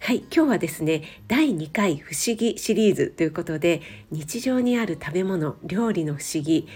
[0.00, 6.68] はい今日はですね第2回不思議シリーズということで日常にある食べ物料理の不思議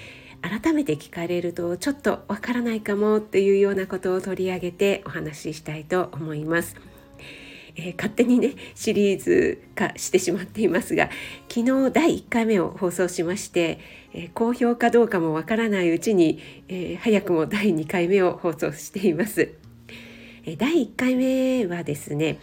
[0.42, 6.76] 改めて聞かれるとちょっとわからないかもっていうようなことを取り上げてお話ししたいと思います。
[7.78, 11.10] えー、勝手にねシリーズ化してしまっていますが
[11.48, 13.78] 昨日第1回目を放送しまして、
[14.14, 19.52] えー、好評かどうかもわからないうちに、えー、早くも第2回目を放送しています。
[20.48, 22.38] え第1回目はですね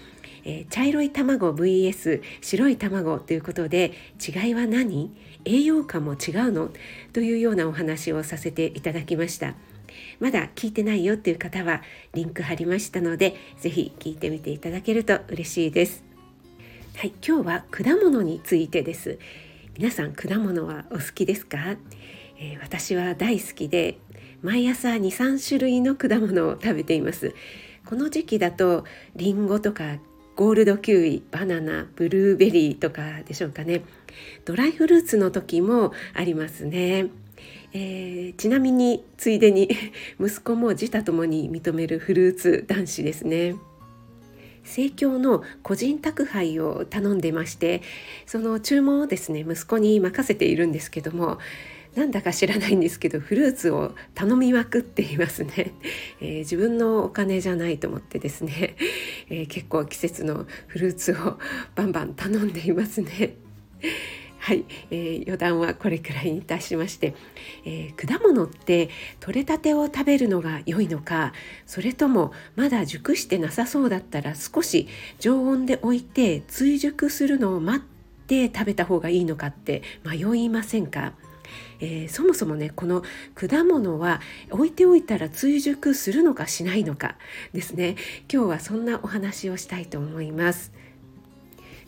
[0.45, 3.93] えー、茶色い卵 vs 白い卵ということで
[4.25, 5.11] 違いは何？
[5.45, 6.69] 栄養価も違うの？
[7.11, 9.55] というようなお話をさせていただきました。
[10.19, 11.81] まだ聞いてないよっていう方は
[12.13, 16.03] リンク貼りましたので是非聞いてみていただけると嬉しいです。
[16.95, 19.19] はい今日は果物についてです。
[19.77, 21.57] 皆さん果物はお好きですか、
[22.37, 23.97] えー、私は大好きで
[24.43, 27.33] 毎朝23種類の果物を食べています。
[27.85, 29.97] この時期だとりんごとか
[30.35, 33.83] ゴールドキウイバナナブルーベリーとかでしょうかね。
[34.45, 37.07] ドライフルーツの時もありますね、
[37.71, 39.69] えー、ちなみについでに
[40.19, 43.55] 息子も自他ともに認めるフルーツ男子ですね。
[44.63, 47.81] 生協の個人宅配を頼んでまして
[48.25, 51.37] その注文をですね息子に任せているんですけども
[51.95, 55.73] なんだか知らないんですけどフルーツを頼みまくっていますね、
[56.21, 58.75] えー、自分のお金じゃないと思ってですね、
[59.29, 61.37] えー、結構季節のフルーツを
[61.75, 63.35] バンバン頼んでいますね。
[64.39, 67.15] はい、えー、余談はこれくらいにいたしまして、
[67.63, 68.89] えー、果物って
[69.21, 71.31] 取れたてを食べるのが良いのか
[71.65, 81.13] それともまだ熟してなさそうだったら少し常温で置いて追熟するのを待って食べた方がいいのかって迷いませんか？
[81.79, 83.03] えー、そもそもねこの
[83.35, 87.15] 果物は置いておいたら追熟するのかしないのか
[87.53, 87.95] ですね
[88.31, 90.71] 今日はそんなお話をしたいと思います。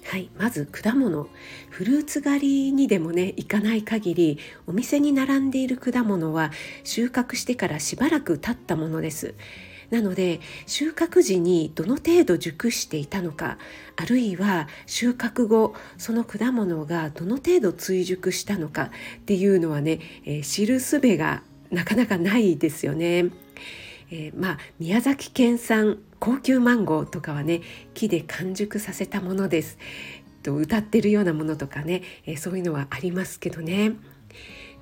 [0.05, 1.27] はい、まず果物
[1.71, 6.51] フルーツ狩りにでもね行かない限りお店に並んでいる果物は
[6.83, 9.33] 収穫してからしばらく経ったものです。
[9.89, 13.57] なので収穫時にどの程度熟していたのか
[13.95, 23.25] あるいは収穫後その果物がどの程度追熟したのかっていうのはね、えー、知る術がなかなかないですよね。
[24.11, 27.61] えー、まあ宮崎県産高級マンゴーとかはね
[27.93, 29.77] 木で完熟させたものです
[30.43, 33.93] と歌ってるようなものとかね、えー、そういうのはありますけどね。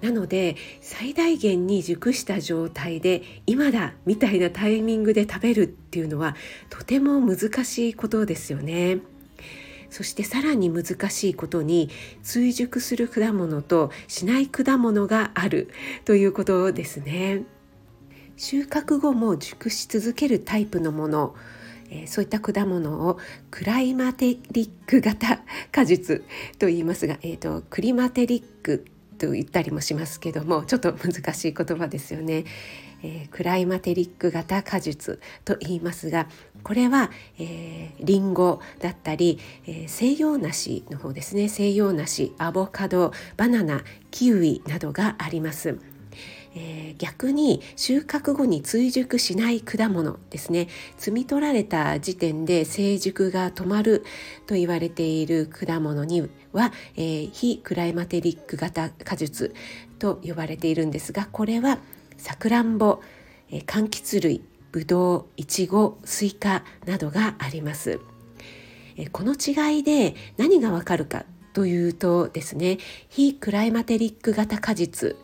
[0.04, 6.36] なので最大限に熟した状態で今だみたいなタイミングで食べるっていうのは
[6.70, 9.00] とても難しいことですよね。
[9.90, 11.90] そしてさらに難しいことに
[12.22, 15.70] 追熟する果物としない果物がある
[16.04, 17.44] ということですね。
[18.36, 21.34] 収穫後も熟し続けるタイプのもの
[21.90, 23.20] えそういった果物を
[23.52, 25.40] クライマテリック型
[25.72, 26.24] 果実
[26.60, 32.46] と言いますが、えーとクリマテリックと言ったりもしますけどもちょっと難しい言葉ですよね。
[33.06, 36.28] えー、クライマテリック型果実と言いますが
[36.64, 45.93] これは、えー、リンゴだったり、えー、西洋梨の方ですね西洋梨アボカドバナナキウイなどがあります。
[46.56, 50.68] えー、逆に収穫後に追熟しない果物ですね。
[51.00, 54.04] 摘み取られた時点で成熟が止まる
[54.46, 59.52] と言われている果物には、えー、非クライマテリック型果実
[60.00, 61.80] と呼ばれているんですがこれは
[62.18, 63.02] さくらんぼ、
[63.50, 68.00] えー、柑橘類ぶどういちごスイカなどがあります、
[68.98, 72.80] えー、この違いで何がわかるかというとですね
[73.10, 75.16] 非クライマテリック型果実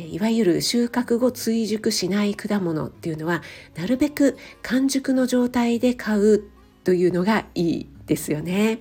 [0.00, 3.42] いわゆる収穫後追熟しない果物っていうのは
[3.74, 6.44] なるべく完熟の状態で買う
[6.84, 8.80] というのがいいですよね。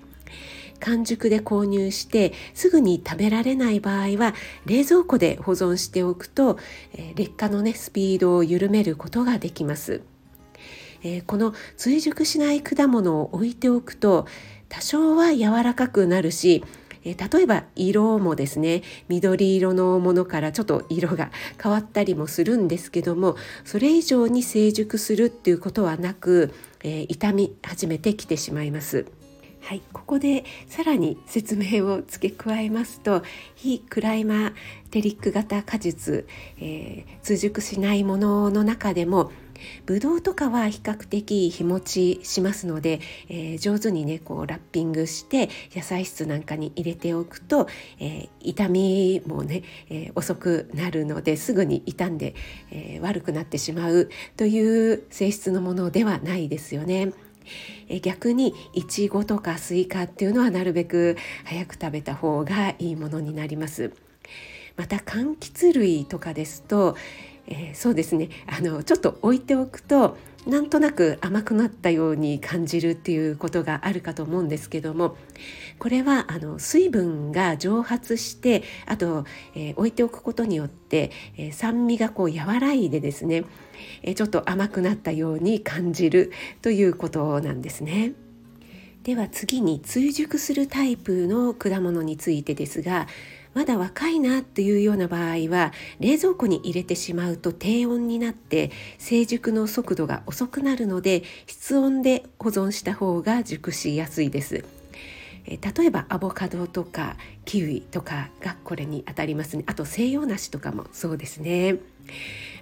[0.79, 4.35] 完熟で購入してすぐに食べられない場合は
[4.65, 6.59] 冷蔵庫で保存しておくと、
[6.93, 10.01] え劣化のねスピードを緩めることができます。
[11.03, 14.25] えー、この追熟しない果物を置いておくと
[14.67, 16.63] 多少は柔らかくなるし
[17.07, 21.31] え例えば色もですね緑色のものからちょっと色が
[21.61, 29.05] 変わったりもするんですけどもそれ以上に成熟するっていうことはなく、えー、傷み始めてきてしまいます。
[29.61, 33.21] はい、ここでさらに説明を付け加えますと
[33.55, 34.53] 非クライマ
[34.91, 36.25] テリック型果実、
[36.61, 39.29] えー、通熟しないものの中でも
[39.85, 42.99] ブドウとかは比較的日持ちしますので、
[43.29, 47.67] えー、上手にねこうラッピングして野菜室なんかに入れておくと、
[47.99, 52.35] えー、傷みもね、えー、遅くなるのですぐに傷んで、
[52.71, 57.13] え悪くなってしまうという性質のものではないですよね。
[58.01, 63.93] 逆にいちごとかスイカっていうのはなるべく早く食べた方がいいものになります。
[64.75, 66.95] また柑橘類とかですと、
[67.47, 75.17] えー、そうですねあのちょっと置いておくとなんとなく甘くなったように感じるっていうことがあるかと思うんですけども
[75.77, 83.43] これはあの水分が蒸発してあと、えー、置いておくことによって、えー、酸味がこう和らいでですね、
[84.03, 88.13] えー、ちょっと甘くなったように感じるということなんですね。
[89.03, 93.07] では次に追熟するタイプの果物についてですが
[93.57, 98.69] まだ若いなっていうような場合は冷蔵庫に入れてしまうと低温になって
[98.99, 104.63] 成熟の速度が遅くなるので室温で保存した方が熟しやすいです。
[105.47, 107.15] 例えばアボカドとか
[107.45, 109.63] キウイとかがこれにあたりますね。
[109.65, 111.77] あと西洋梨とかもそうですね。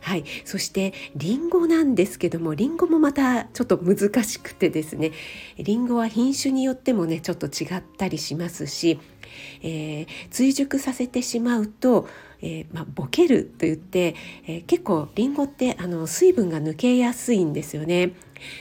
[0.02, 5.12] はい、そしてリンゴなんですけどもリンゴもまたちょっと難しくてですね。
[5.58, 9.00] リンゴは品種によってもねちょっと違ったりしますし
[9.62, 12.08] えー、追熟させてしまうと、
[12.42, 14.16] えー、まあ、ボケると言って、
[14.48, 18.12] えー、結構りんごってあの水分が抜けやすいんですよね。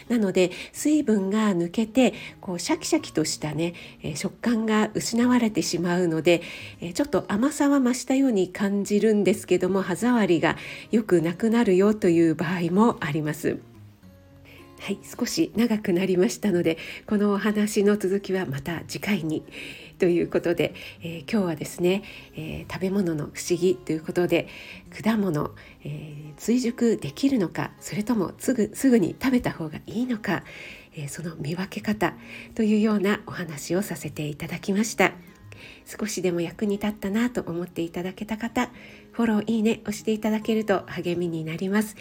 [0.09, 6.43] なので水分が抜けてこうシャキシャキとしたね、え食感が失われてしまうので、
[6.81, 10.57] えちょっと甘さは増したように感じるんですけども歯触りが
[10.91, 13.59] よくなくなるよという場合もあります。
[14.81, 16.77] はい、少し長くなりましたので
[17.07, 19.43] このお話の続きはまた次回に
[19.99, 22.03] ということで、えー、今日はですね、
[22.37, 24.49] えー、食べ物の不思議ということで
[25.03, 25.53] 果物、
[25.85, 30.45] えー、追熟できるのかそれともすぐすぐに食べた方がいいのか、
[30.97, 32.15] えその見分け方
[32.55, 35.13] というようなお話をさせていただきました。
[35.87, 38.71] 少しでも役に立ったなと思っていただけた方
[39.13, 41.97] フォローいいね押していただけると励みになります。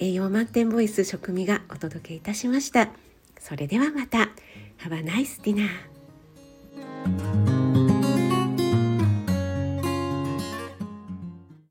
[0.00, 2.90] 栄養満点ボイス食味がお届けいたしました。
[3.38, 4.30] それではまた。
[4.78, 5.97] Have a nice dinner.